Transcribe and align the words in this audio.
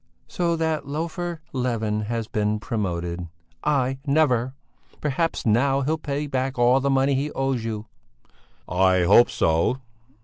"So 0.27 0.55
that 0.55 0.87
loafer 0.87 1.41
Levin 1.53 2.01
has 2.05 2.27
been 2.27 2.59
promoted? 2.59 3.27
I 3.63 3.99
never! 4.07 4.55
Perhaps 4.99 5.45
now 5.45 5.81
he'll 5.81 5.99
pay 5.99 6.21
you 6.21 6.27
back 6.29 6.57
all 6.57 6.79
the 6.79 6.89
money 6.89 7.13
he 7.13 7.31
owes 7.33 7.63
you?" 7.63 7.85
"I 8.67 9.03
hope 9.03 9.29
so!" 9.29 9.77